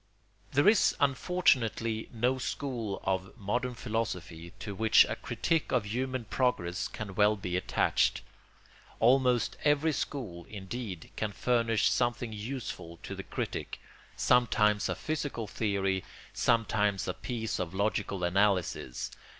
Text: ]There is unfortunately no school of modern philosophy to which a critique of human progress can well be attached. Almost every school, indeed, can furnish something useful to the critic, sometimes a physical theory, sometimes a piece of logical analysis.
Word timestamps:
]There 0.53 0.67
is 0.67 0.95
unfortunately 0.99 2.09
no 2.11 2.39
school 2.39 2.99
of 3.03 3.37
modern 3.37 3.75
philosophy 3.75 4.51
to 4.57 4.73
which 4.73 5.05
a 5.05 5.15
critique 5.15 5.71
of 5.71 5.85
human 5.85 6.25
progress 6.25 6.87
can 6.87 7.13
well 7.13 7.35
be 7.35 7.55
attached. 7.55 8.23
Almost 8.99 9.57
every 9.63 9.91
school, 9.91 10.45
indeed, 10.45 11.11
can 11.15 11.31
furnish 11.31 11.87
something 11.87 12.33
useful 12.33 12.97
to 13.03 13.13
the 13.13 13.21
critic, 13.21 13.79
sometimes 14.15 14.89
a 14.89 14.95
physical 14.95 15.45
theory, 15.45 16.03
sometimes 16.33 17.07
a 17.07 17.13
piece 17.13 17.59
of 17.59 17.75
logical 17.75 18.23
analysis. 18.23 19.11